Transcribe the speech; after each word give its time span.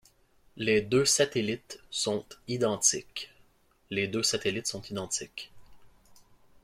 Les 0.57 0.81
deux 0.81 1.05
satellites 1.05 1.79
sont 1.91 2.25
identiques. 2.47 3.29